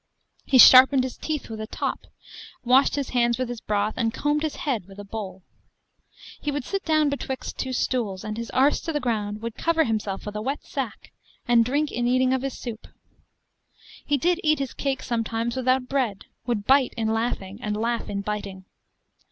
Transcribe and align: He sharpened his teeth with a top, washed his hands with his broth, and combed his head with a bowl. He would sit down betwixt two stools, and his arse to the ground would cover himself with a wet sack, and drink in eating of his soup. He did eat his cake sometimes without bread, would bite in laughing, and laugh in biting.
He 0.45 0.57
sharpened 0.57 1.03
his 1.03 1.15
teeth 1.15 1.47
with 1.47 1.61
a 1.61 1.67
top, 1.67 2.07
washed 2.63 2.95
his 2.95 3.09
hands 3.11 3.37
with 3.37 3.49
his 3.49 3.61
broth, 3.61 3.93
and 3.97 4.11
combed 4.11 4.41
his 4.41 4.55
head 4.55 4.87
with 4.87 4.97
a 4.97 5.03
bowl. 5.03 5.43
He 6.41 6.49
would 6.49 6.65
sit 6.65 6.83
down 6.83 7.09
betwixt 7.09 7.59
two 7.59 7.71
stools, 7.71 8.23
and 8.23 8.35
his 8.35 8.49
arse 8.49 8.81
to 8.81 8.93
the 8.93 8.99
ground 8.99 9.43
would 9.43 9.53
cover 9.53 9.83
himself 9.83 10.25
with 10.25 10.35
a 10.35 10.41
wet 10.41 10.63
sack, 10.65 11.11
and 11.47 11.63
drink 11.63 11.91
in 11.91 12.07
eating 12.07 12.33
of 12.33 12.41
his 12.41 12.57
soup. 12.57 12.87
He 14.03 14.17
did 14.17 14.39
eat 14.43 14.57
his 14.57 14.73
cake 14.73 15.03
sometimes 15.03 15.55
without 15.55 15.87
bread, 15.87 16.25
would 16.47 16.65
bite 16.65 16.95
in 16.97 17.09
laughing, 17.13 17.59
and 17.61 17.77
laugh 17.77 18.09
in 18.09 18.21
biting. 18.21 18.65